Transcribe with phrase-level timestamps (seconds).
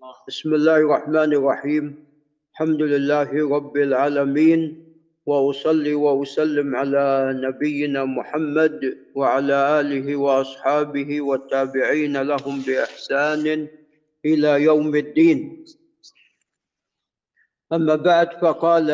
[0.00, 1.84] بسم الله الرحمن الرحيم.
[2.52, 4.60] الحمد لله رب العالمين
[5.28, 8.80] وأصلي وأسلم على نبينا محمد
[9.14, 13.68] وعلى آله وأصحابه والتابعين لهم بإحسان
[14.24, 15.68] إلى يوم الدين.
[17.72, 18.88] أما بعد فقال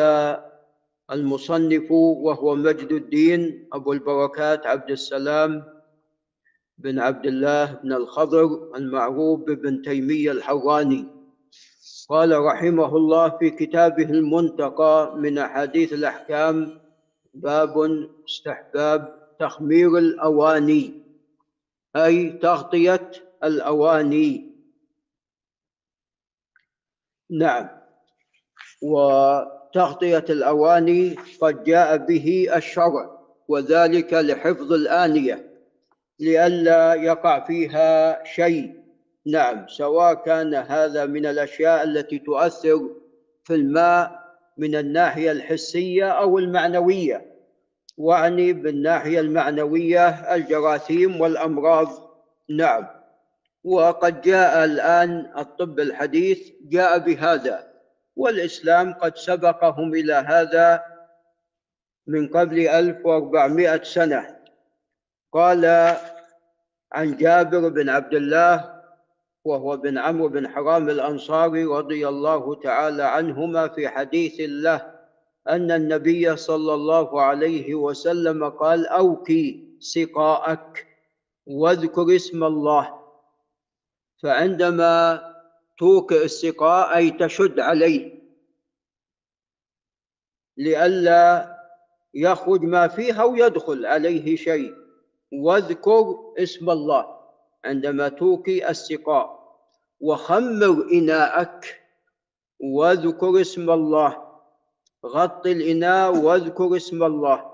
[1.11, 5.63] المصنف وهو مجد الدين أبو البركات عبد السلام
[6.77, 11.05] بن عبد الله بن الخضر المعروف بابن تيمية الحراني
[12.09, 16.79] قال رحمه الله في كتابه المنتقى من أحاديث الأحكام
[17.33, 20.93] باب استحباب تخمير الأواني
[21.95, 23.11] أي تغطية
[23.43, 24.55] الأواني.
[27.29, 27.69] نعم.
[28.81, 35.46] وتغطية الأواني قد جاء به الشرع وذلك لحفظ الآنية.
[36.19, 38.73] لئلا يقع فيها شيء.
[39.25, 42.89] نعم سواء كان هذا من الأشياء التي تؤثر
[43.43, 47.25] في الماء من الناحية الحسية أو المعنوية.
[47.97, 51.89] واعني بالناحية المعنوية الجراثيم والأمراض.
[52.49, 52.87] نعم.
[53.63, 57.67] وقد جاء الآن الطب الحديث جاء بهذا
[58.15, 60.83] والإسلام قد سبقهم إلى هذا
[62.07, 64.36] من قبل 1400 سنة.
[65.31, 65.65] قال
[66.91, 68.77] عن جابر بن عبد الله
[69.43, 74.97] وهو بن عمرو بن حرام الأنصاري رضي الله تعالى عنهما في حديث له
[75.49, 80.87] أن النبي صلى الله عليه وسلم قال أوكي سقاءك
[81.45, 82.99] واذكر اسم الله.
[84.23, 85.23] فعندما
[85.77, 88.17] توكئ السقاء أي تشد عليه
[90.57, 91.57] لئلا
[92.13, 94.86] يخرج ما فيها ويدخل عليه شيء.
[95.33, 97.05] واذكر اسم الله
[97.65, 99.37] عندما توكي السقاء.
[99.99, 101.81] وخمر إناءك
[102.59, 104.17] واذكر اسم الله.
[105.05, 107.51] غط الإناء واذكر اسم الله.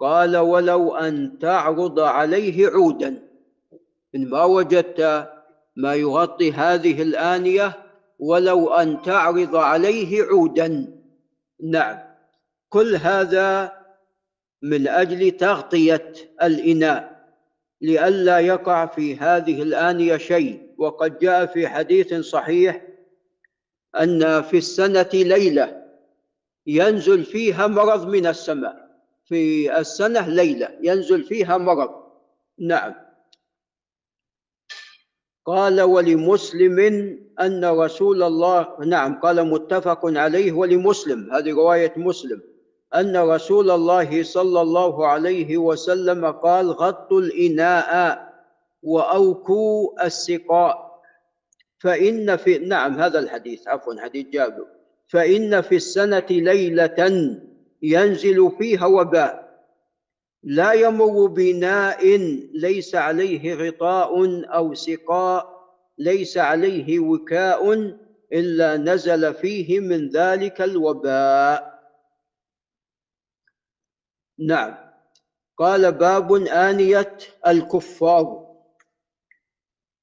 [0.00, 3.22] قال ولو أن تعرض عليه عودا.
[4.14, 5.28] إن ما وجدت
[5.76, 7.72] ما يغطي هذه الآنية
[8.18, 10.98] ولو أن تعرض عليه عودا.
[11.62, 11.98] نعم.
[12.68, 13.75] كل هذا
[14.62, 16.12] من أجل تغطية
[16.42, 17.16] الإناء
[17.80, 20.66] لئلا يقع في هذه الآنية شيء.
[20.78, 22.82] وقد جاء في حديث صحيح
[24.00, 25.82] أن في السنة ليلة
[26.66, 28.86] ينزل فيها مرض من السماء.
[29.24, 31.90] في السنة ليلة ينزل فيها مرض.
[32.58, 32.94] نعم.
[35.44, 36.78] قال ولمسلم
[37.40, 41.32] أن رسول الله نعم قال متفق عليه ولمسلم.
[41.32, 42.55] هذه رواية مسلم.
[42.96, 48.18] أن رسول الله صلى الله عليه وسلم قال غطوا الإناء
[48.82, 50.86] وأوكوا السقاء.
[51.78, 54.66] فإن في نعم هذا الحديث عفوا حديث جابر.
[55.08, 57.36] فإن في السنة ليلة
[57.82, 59.46] ينزل فيها وباء.
[60.42, 62.16] لا يمر بناء
[62.54, 64.12] ليس عليه غطاء
[64.54, 65.56] أو سقاء
[65.98, 67.92] ليس عليه وكاء
[68.32, 71.75] إلا نزل فيه من ذلك الوباء.
[74.38, 74.74] نعم.
[75.58, 78.46] قال باب آنية الكفار.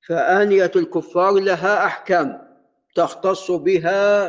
[0.08, 2.42] فآنية الكفار لها أحكام
[2.96, 4.28] تختص بها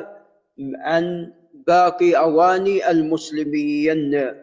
[0.78, 1.32] عن
[1.66, 4.34] باقي أواني المسلمين.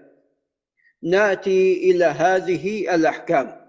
[1.03, 3.61] نأتي إلى هذه الأحكام.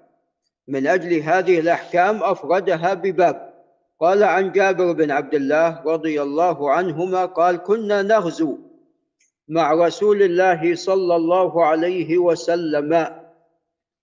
[0.69, 3.53] من أجل هذه الأحكام أفردها بباب.
[4.01, 8.72] قال عن جابر بن عبد الله رضي الله عنهما قال كنا نغزو
[9.49, 13.23] مع رسول الله صلى الله عليه وسلم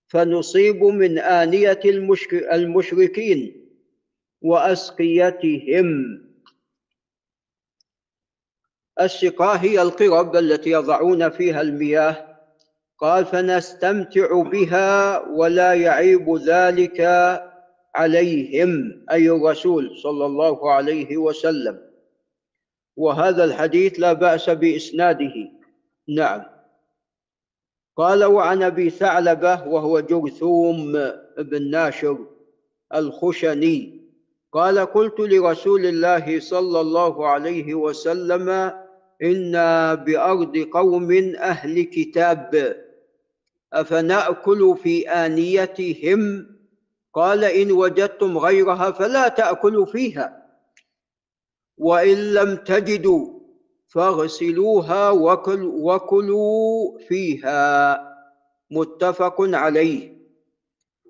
[0.08, 1.80] فنصيب من آنية
[2.52, 3.66] المشركين
[4.42, 6.20] وأسقيتهم.
[9.00, 12.36] السقاء هي القرب التي يضعون فيها المياه
[12.98, 17.00] قال فنستمتع بها ولا يعيب ذلك
[17.94, 21.89] عليهم أي الرسول صلى الله عليه وسلم.
[23.00, 25.34] وهذا الحديث لا بأس بإسناده.
[26.08, 26.42] نعم.
[27.96, 30.92] قال وعن أبي ثعلبة وهو جرثوم
[31.38, 32.18] بن ناشر
[32.94, 34.00] الخشني
[34.52, 38.72] قال قلت لرسول الله صلى الله عليه وسلم
[39.22, 42.76] إنا بأرض قوم أهل كتاب
[43.72, 46.46] أفنأكل في آنيتهم؟
[47.14, 50.39] قال إن وجدتم غيرها فلا تأكلوا فيها.
[51.80, 53.40] وإن لم تجدوا
[53.88, 58.10] فاغسلوها وكل وكلوا فيها.
[58.70, 60.20] متفق عليه.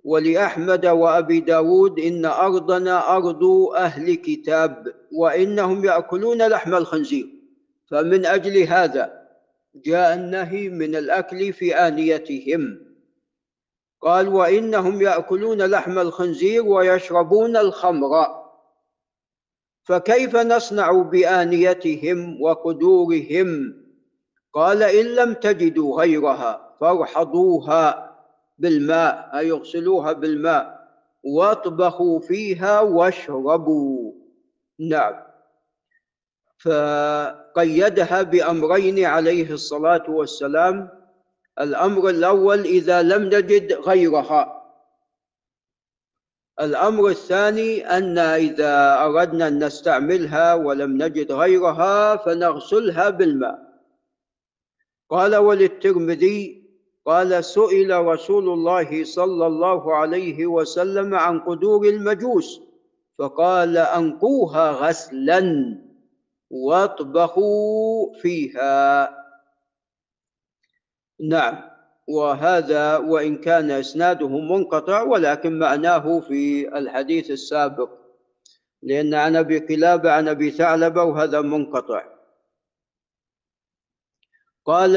[0.04, 3.44] ولأحمد وأبي داود إن أرضنا أرض
[3.76, 7.26] أهل كتاب وإنهم يأكلون لحم الخنزير.
[7.90, 9.28] فمن أجل هذا
[9.74, 12.80] جاء النهي من الأكل في آنيتهم.
[14.02, 18.39] قال وإنهم يأكلون لحم الخنزير ويشربون الخمر.
[19.84, 23.80] فكيف نصنع بآنيتهم وقدورهم؟
[24.52, 28.16] قال إن لم تجدوا غيرها فارحضوها
[28.58, 30.88] بالماء أي اغسلوها بالماء
[31.22, 34.12] واطبخوا فيها واشربوا.
[34.78, 35.14] نعم.
[36.58, 40.88] فقيدها بأمرين عليه الصلاة والسلام.
[41.60, 44.59] الأمر الأول إذا لم نجد غيرها.
[46.60, 53.58] الأمر الثاني أن إذا أردنا أن نستعملها ولم نجد غيرها فنغسلها بالماء.
[55.10, 56.60] قال وللترمذي
[57.06, 62.60] قال سئل رسول الله صلى الله عليه وسلم عن قدور المجوس
[63.18, 65.42] فقال أنقوها غسلا
[66.50, 69.10] واطبخوا فيها.
[71.20, 71.69] نعم.
[72.10, 77.90] وهذا وإن كان إسناده منقطع ولكن معناه في الحديث السابق.
[78.82, 82.04] لأن عن أبي قلابة عن أبي ثعلبة وهذا منقطع.
[84.64, 84.96] قال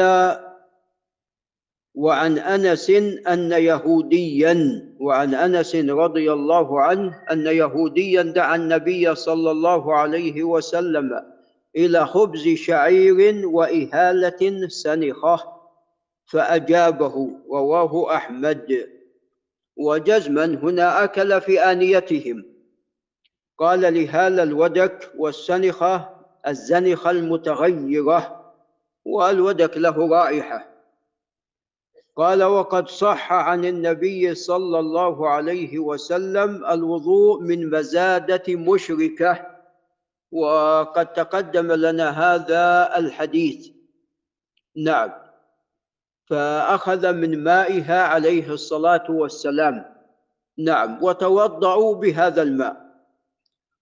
[1.95, 2.89] وعن أنس
[3.27, 4.55] أن يهوديا
[4.99, 11.11] وعن أنس رضي الله عنه أن يهوديا دعا النبي صلى الله عليه وسلم
[11.75, 15.52] إلى خبز شعير وإهالة سنخة
[16.25, 18.89] فأجابه رواه أحمد.
[19.77, 22.45] وجزما هنا أكل في آنيتهم.
[23.57, 26.09] قال لهال الودك والسنخة
[26.47, 28.53] الزنخة المتغيرة
[29.05, 30.69] والودك له رائحة.
[32.15, 39.47] قال وقد صح عن النبي صلى الله عليه وسلم الوضوء من مزادة مشركة
[40.31, 43.69] وقد تقدم لنا هذا الحديث.
[44.75, 45.22] نعم.
[46.25, 49.95] فأخذ من مائها عليه الصلاة والسلام.
[50.57, 52.83] نعم وتوضأوا بهذا الماء.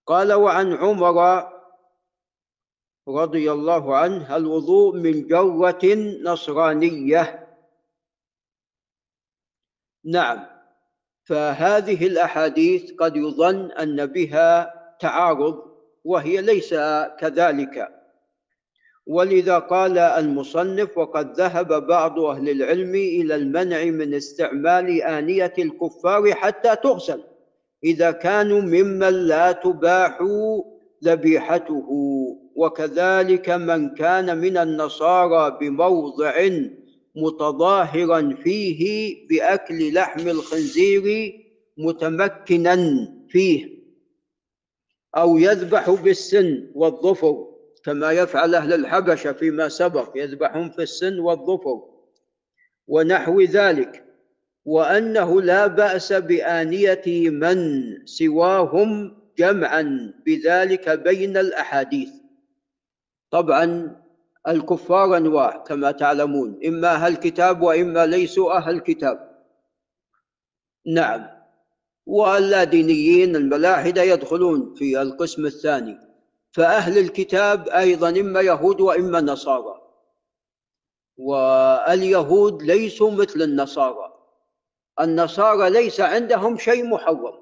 [0.05, 1.47] قال وعن عمر
[3.07, 7.47] رضي الله عنه الوضوء من جرة نصرانية.
[10.05, 10.47] نعم
[11.23, 15.71] فهذه الأحاديث قد يظن أن بها تعارض
[16.03, 16.73] وهي ليس
[17.19, 18.00] كذلك.
[19.11, 26.75] ولذا قال المصنف وقد ذهب بعض أهل العلم إلى المنع من استعمال آنية الكفار حتى
[26.75, 27.23] تغسل.
[27.83, 30.23] إذا كانوا ممن لا تباح
[31.03, 31.87] ذبيحته
[32.55, 36.33] وكذلك من كان من النصارى بموضع
[37.15, 41.33] متظاهرا فيه بأكل لحم الخنزير
[41.77, 43.69] متمكنا فيه
[45.17, 47.50] أو يذبح بالسن والظفر.
[47.83, 51.83] كما يفعل أهل الحبشة فيما سبق يذبحون في السن والظفر
[52.87, 54.05] ونحو ذلك
[54.65, 62.09] وأنه لا بأس بانيه من سواهم جمعا بذلك بين الأحاديث.
[63.31, 63.95] طبعا
[64.47, 69.31] الكفار أنواع كما تعلمون إما أهل كتاب وإما ليسوا أهل كتاب.
[70.85, 71.27] نعم.
[72.05, 76.10] واللادينيين الملاحدة يدخلون في القسم الثاني.
[76.51, 79.81] فأهل الكتاب أيضا إما يهود وإما نصارى.
[81.17, 84.13] واليهود ليسوا مثل النصارى.
[84.99, 87.41] النصارى ليس عندهم شيء محرم.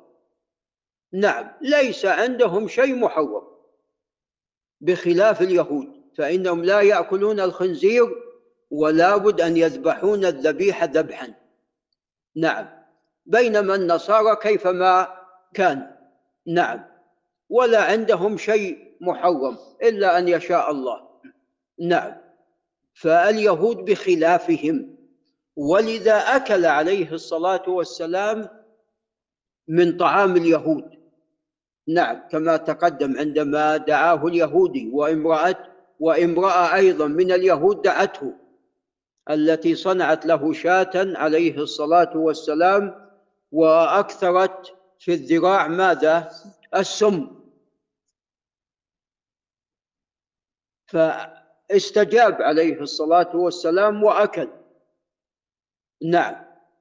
[1.13, 3.47] نعم ليس عندهم شيء محرم.
[4.81, 8.15] بخلاف اليهود فإنهم لا يأكلون الخنزير
[8.71, 11.33] ولا بد أن يذبحون الذبيحة ذبحا.
[12.35, 12.69] نعم
[13.25, 15.19] بينما النصارى كيفما
[15.53, 15.95] كان
[16.47, 16.85] نعم
[17.49, 21.09] ولا عندهم شيء محرم إلا أن يشاء الله.
[21.79, 22.15] نعم.
[22.93, 24.95] فاليهود بخلافهم
[25.55, 28.49] ولذا أكل عليه الصلاة والسلام
[29.67, 30.99] من طعام اليهود.
[31.87, 35.55] نعم كما تقدم عندما دعاه اليهودي وامرأة
[35.99, 38.33] وامرأة أيضا من اليهود دعته
[39.29, 43.09] التي صنعت له شاة عليه الصلاة والسلام
[43.51, 46.31] وأكثرت في الذراع ماذا؟
[46.75, 47.38] السم.
[50.89, 54.47] فاستجاب عليه الصلاة والسلام وأكل.
[56.03, 56.35] نعم.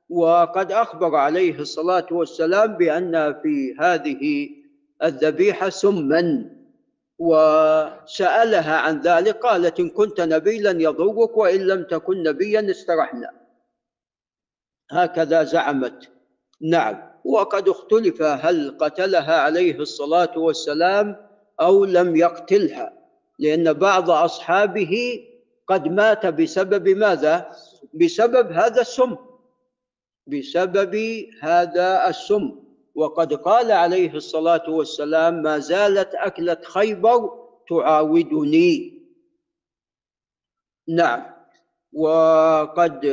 [0.09, 4.49] وقد أخبر عليه الصلاة والسلام بأن في هذه
[5.03, 6.51] الذبيحة سما
[7.19, 13.31] وسألها عن ذلك قالت إن كنت نبيا يضرك وإن لم تكن نبيا استرحنا.
[14.91, 16.09] هكذا زعمت.
[16.61, 17.09] نعم.
[17.25, 21.17] وقد اختلف هل قتلها عليه الصلاة والسلام
[21.61, 22.98] أو لم يقتلها.
[23.39, 25.25] لأن بعض أصحابه
[25.67, 27.51] قد مات بسبب ماذا؟
[27.95, 29.17] بسبب هذا السم.
[30.27, 30.95] بسبب
[31.41, 32.59] هذا السم.
[32.95, 39.03] وقد قال عليه الصلاة والسلام ما زالت أكلة خيبر تعاودني.
[40.89, 41.25] نعم.
[41.93, 43.07] وقد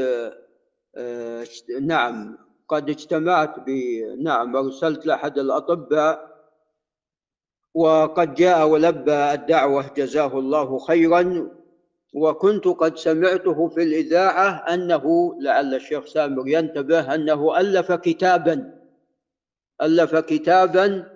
[0.97, 1.45] آه،
[1.81, 2.37] نعم.
[2.69, 3.69] قد اجتمعت ب
[4.23, 6.34] نعم أرسلت لأحد الأطباء
[7.75, 11.51] وقد جاء ولبى الدعوة جزاه الله خيرا.
[12.13, 18.79] وكنت قد سمعته في الإذاعة أنه لعل الشيخ سامر ينتبه أنه ألف كتابا
[19.81, 21.11] ألف كتابا.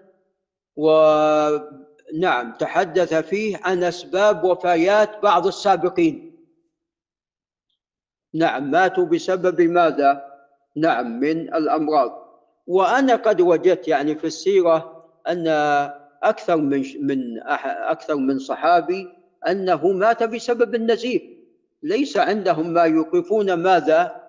[0.75, 6.35] ونعم تحدث فيه عن أسباب وفيات بعض السابقين.
[8.33, 10.23] نعم ماتوا بسبب ماذا؟
[10.75, 12.11] نعم من الأمراض.
[12.67, 15.47] وأنا قد وجدت يعني في السيرة أن
[16.23, 19.07] أكثر من من أكثر من صحابي
[19.47, 21.21] أنه مات بسبب النزيف.
[21.83, 24.21] ليس عندهم ما يوقفون ماذا؟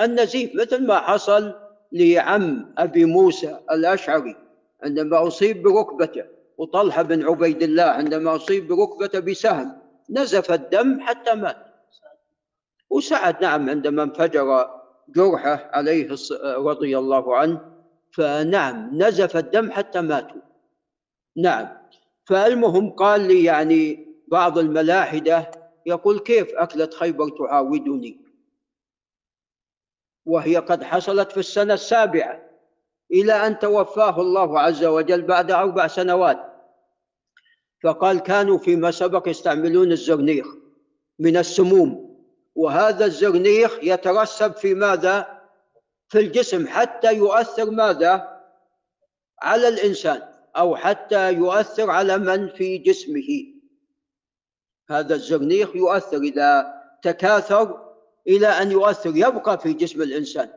[0.00, 1.54] النزيف مثل ما حصل
[1.92, 4.36] لعم أبي موسى الأشعري
[4.82, 6.24] عندما أصيب بركبته
[6.58, 9.72] وطلحة بن عبيد الله عندما أصيب بركبته بسهم
[10.10, 11.56] نزف الدم حتى مات.
[12.90, 14.70] وسعد نعم عندما انفجر
[15.08, 16.08] جرحه عليه
[16.42, 17.60] رضي الله عنه
[18.12, 20.37] فنعم نزف الدم حتى ماتوا
[21.38, 21.68] نعم
[22.24, 25.50] فالمهم قال لي يعني بعض الملاحدة
[25.86, 28.20] يقول كيف أكلة خيبر تعاودني
[30.26, 32.42] وهي قد حصلت في السنة السابعة
[33.12, 36.38] إلى أن توفاه الله عز وجل بعد أربع سنوات
[37.82, 40.46] فقال كانوا فيما سبق يستعملون الزرنيخ
[41.18, 42.08] من السموم
[42.54, 45.40] وهذا الزرنيخ يترسب في ماذا؟
[46.08, 48.42] في الجسم حتى يؤثر ماذا؟
[49.42, 53.28] على الإنسان أو حتى يؤثر على من في جسمه.
[54.90, 57.94] هذا الزرنيخ يؤثر إذا تكاثر
[58.28, 60.50] إلى أن يؤثر يبقى في جسم الإنسان.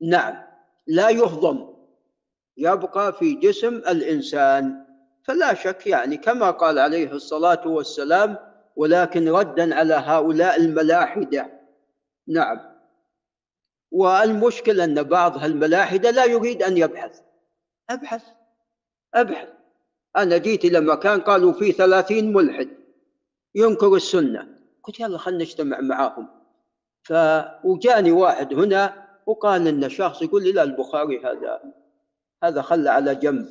[0.00, 0.42] نعم
[0.86, 1.74] لا يهضم
[2.56, 4.86] يبقى في جسم الإنسان.
[5.24, 8.36] فلا شك يعني كما قال عليه الصلاة والسلام
[8.76, 11.60] ولكن ردا على هؤلاء الملاحدة
[12.28, 12.60] نعم.
[13.90, 17.20] والمشكلة أن بعض الملاحدة لا يريد أن يبحث.
[17.90, 18.22] أبحث.
[19.16, 19.48] أبحث.
[20.16, 22.68] أنا جيت إلى مكان قالوا فيه ثلاثين ملحد.
[23.54, 24.48] ينكر السنة.
[24.82, 26.28] قلت يلا خلنا نجتمع معاهم.
[27.02, 27.12] ف
[27.64, 31.60] وجاني واحد هنا وقال إن شخص يقول لي لا البخاري هذا
[32.44, 33.48] هذا خلى على جنب.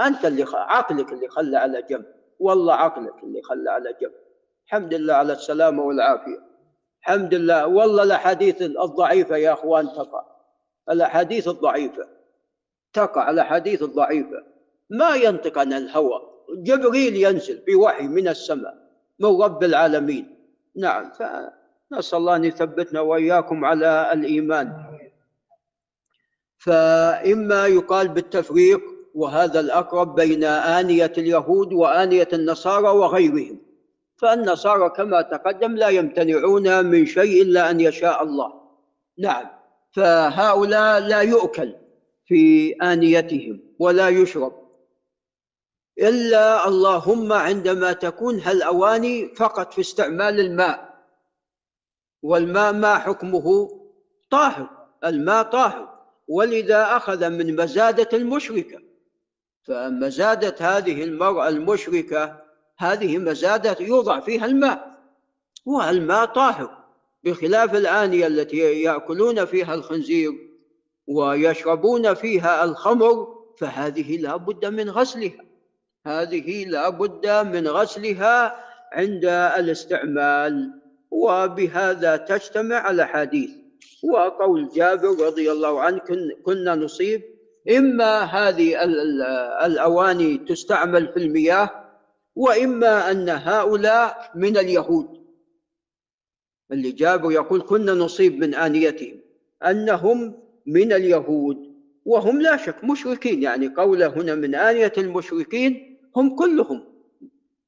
[0.00, 0.54] أنت اللي خ...
[0.54, 2.06] عقلك اللي خلى على جنب.
[2.38, 4.14] والله عقلك اللي خلى على جنب.
[4.66, 6.42] الحمد لله على السلامة والعافية.
[7.00, 7.66] الحمد لله.
[7.66, 10.24] والله الأحاديث الضعيفة يا أخوان تقع.
[10.90, 12.08] الأحاديث الضعيفة.
[12.92, 14.53] تقع الأحاديث الضعيفة.
[14.90, 16.20] ما ينطق عن الهوى.
[16.58, 18.74] جبريل ينزل بوحي من السماء
[19.18, 20.36] من رب العالمين.
[20.76, 24.72] نعم فنسأل الله أن يثبتنا وإياكم على الإيمان.
[26.58, 28.80] فإما يقال بالتفريق
[29.14, 33.58] وهذا الأقرب بين آنية اليهود وآنية النصارى وغيرهم.
[34.16, 38.52] فالنصارى كما تقدم لا يمتنعون من شيء إلا أن يشاء الله.
[39.18, 39.46] نعم
[39.92, 41.74] فهؤلاء لا يؤكل
[42.26, 44.63] في آنيتهم ولا يشرب.
[45.98, 50.94] إلا اللهم عندما تكون هالأواني فقط في استعمال الماء.
[52.22, 53.70] والماء ما حكمه؟
[54.30, 54.68] طاهر
[55.04, 55.94] الماء طاهر.
[56.28, 58.78] ولذا أخذ من مزادة المشركة.
[59.62, 62.44] فمزادة هذه المرأة المشركة
[62.78, 64.98] هذه مزادة يوضع فيها الماء.
[65.66, 66.84] والماء طاهر.
[67.24, 70.32] بخلاف الآنية التي يأكلون فيها الخنزير
[71.06, 75.53] ويشربون فيها الخمر فهذه لا بد من غسلها.
[76.06, 78.56] هذه لا بد من غسلها
[78.92, 79.24] عند
[79.58, 80.80] الاستعمال
[81.10, 83.50] وبهذا تجتمع الأحاديث.
[84.02, 86.00] وقول جابر رضي الله عنه
[86.42, 87.22] كنا نصيب.
[87.76, 88.84] إما هذه
[89.66, 91.70] الأواني تستعمل في المياه
[92.36, 95.24] وإما أن هؤلاء من اليهود.
[96.72, 99.20] اللي جابر يقول كنا نصيب من آنيتهم.
[99.66, 100.34] أنهم
[100.66, 101.56] من اليهود
[102.04, 103.42] وهم لا شك مشركين.
[103.42, 106.84] يعني قوله هنا من آنية المشركين هم كلهم.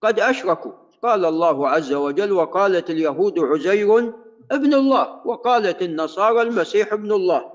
[0.02, 0.72] قد أشركوا.
[1.02, 4.12] قال الله عز وجل وقالت اليهود عزير
[4.50, 7.52] ابن الله وقالت النصارى المسيح ابن الله.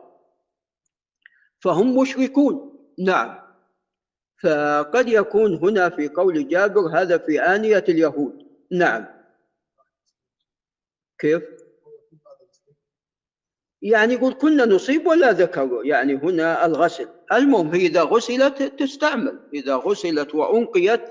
[1.60, 2.80] فهم مشركون.
[3.00, 3.42] نعم.
[4.44, 8.48] فقد يكون هنا في قول جابر هذا في آنية اليهود.
[8.72, 9.06] نعم.
[11.20, 11.44] كيف؟
[13.82, 15.84] يعني يقول كنا نصيب ولا ذكروا.
[15.84, 17.08] يعني هنا الغسل.
[17.34, 19.50] المهم هي إذا غسلت تستعمل.
[19.54, 21.02] إذا غسلت وأنقيت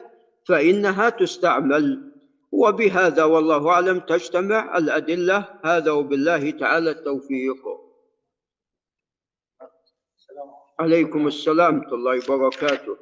[0.48, 2.12] فإنها تستعمل.
[2.52, 5.48] وبهذا والله أعلم تجتمع الأدلة.
[5.64, 7.80] هذا وبالله تعالى التوفيق.
[10.78, 12.96] عليكم السلام ورحمة الله وبركاته.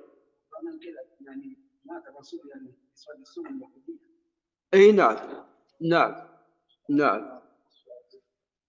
[1.20, 2.72] يعني مات الرسول يعني
[4.74, 5.16] إي نعم.
[5.80, 6.14] نعم.
[6.88, 7.37] نعم.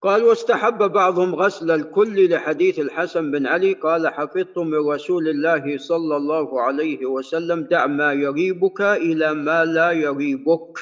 [0.01, 3.73] قال واستحب بعضهم غسل الكل لحديث الحسن بن علي.
[3.73, 9.91] قال حفظت من رسول الله صلى الله عليه وسلم دع ما يريبك إلى ما لا
[9.91, 10.79] يريبك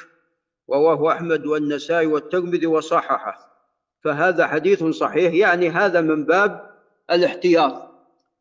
[0.69, 3.63] رواه أحمد والنسائي والترمذي وصححه.
[4.03, 6.69] فهذا حديث صحيح يعني هذا من باب
[7.11, 7.87] الاحتياط.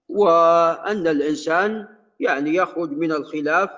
[0.09, 1.88] وأن الإنسان
[2.21, 3.71] يعني يخرج من الخلاف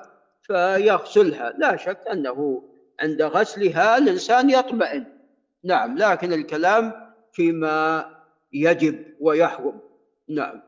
[0.43, 1.55] فيغسلها.
[1.59, 2.63] لا شك أنه
[3.01, 5.18] عند غسلها الإنسان يطمئن.
[5.65, 6.93] نعم لكن الكلام
[7.33, 8.05] فيما
[8.53, 9.81] يجب ويحرم.
[10.29, 10.68] نعم.